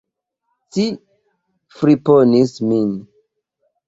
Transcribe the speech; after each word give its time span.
Ci 0.77 0.85
friponis 1.79 2.53
min! 2.71 2.89